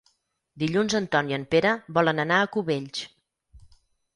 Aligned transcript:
Dilluns 0.61 0.95
en 0.99 1.07
Ton 1.15 1.29
i 1.33 1.37
en 1.37 1.45
Pere 1.51 1.73
volen 1.99 2.25
anar 2.25 2.41
a 2.47 2.51
Cubells. 2.57 3.07